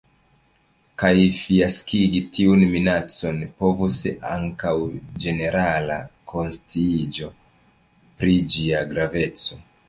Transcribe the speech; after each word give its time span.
Kaj 1.01 1.17
fiaskigi 1.39 2.21
tiun 2.37 2.63
minacon 2.71 3.37
povus 3.59 3.97
ankaŭ 4.31 4.73
ĝenerala 5.27 5.99
konsciiĝo 6.33 7.31
pri 8.25 8.35
ĝia 8.57 8.83
graveco. 8.97 9.63